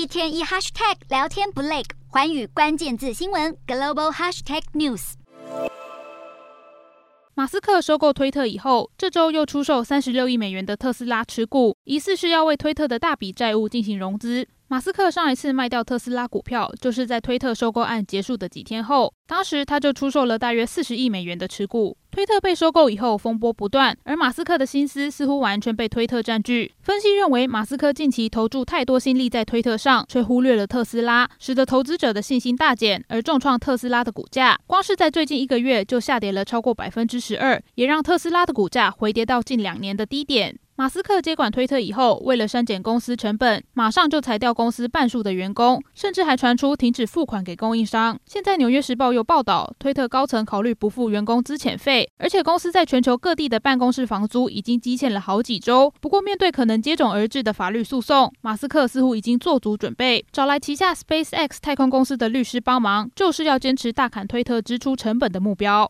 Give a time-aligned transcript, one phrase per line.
[0.00, 5.12] 一天一 hashtag 聊天不累，环宇关键字新闻 global hashtag news。
[7.34, 14.48] 马斯克收购推特以后，这周又出售三十六亿美元的特斯拉持股，疑似是要为推特的大笔债务进行融资。
[14.70, 21.98] 马斯克上一次卖掉特斯拉股票，就是在推特收购案结束的几天后，当时他就出售了大约四十亿美元的持股。
[22.12, 26.72] 推特被收购以后，风波不断，而马斯克的心思似乎完全被推特占据。
[26.82, 34.56] 分析认为，马斯克近期投注太多心力在推特上，却忽略了特斯拉，使得投资者的信心大减，而重创特斯拉的股价。
[34.68, 40.56] 光是在最近一个月就下跌了超过百分之十二，也让特斯拉的股价回跌到近两年的低点。
[40.80, 48.18] 马斯克接管推特以后，为了删减公司成本，马上就裁掉公司半数的员工，甚至还传出停止付款给供应商。
[48.24, 55.92] 现在《纽约时报》又报道，推特高层考虑不付员工资遣费，而且公司在全球各地的办公室房租已经积欠了好几周。
[56.00, 65.86] 不过，面对可能接踵而至的法律诉讼，马斯克似乎已经做足准备，找来旗下 SpaceX 太空公司的律师帮忙，就是要坚持大砍推特支出成本的目标。